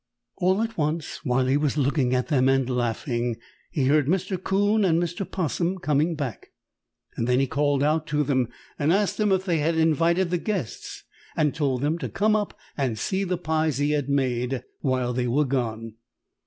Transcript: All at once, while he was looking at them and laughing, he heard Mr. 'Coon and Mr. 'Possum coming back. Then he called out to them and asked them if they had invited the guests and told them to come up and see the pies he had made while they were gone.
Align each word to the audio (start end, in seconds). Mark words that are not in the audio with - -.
All 0.37 0.63
at 0.63 0.79
once, 0.79 1.17
while 1.23 1.45
he 1.45 1.57
was 1.57 1.77
looking 1.77 2.15
at 2.15 2.29
them 2.29 2.49
and 2.49 2.67
laughing, 2.67 3.37
he 3.69 3.85
heard 3.85 4.07
Mr. 4.07 4.43
'Coon 4.43 4.83
and 4.83 4.99
Mr. 4.99 5.29
'Possum 5.29 5.77
coming 5.77 6.15
back. 6.15 6.49
Then 7.17 7.39
he 7.39 7.45
called 7.45 7.83
out 7.83 8.07
to 8.07 8.23
them 8.23 8.47
and 8.79 8.91
asked 8.91 9.17
them 9.19 9.31
if 9.31 9.45
they 9.45 9.59
had 9.59 9.75
invited 9.75 10.31
the 10.31 10.39
guests 10.39 11.03
and 11.37 11.53
told 11.53 11.81
them 11.81 11.99
to 11.99 12.09
come 12.09 12.35
up 12.35 12.57
and 12.75 12.97
see 12.97 13.23
the 13.23 13.37
pies 13.37 13.77
he 13.77 13.91
had 13.91 14.09
made 14.09 14.63
while 14.79 15.13
they 15.13 15.27
were 15.27 15.45
gone. 15.45 15.93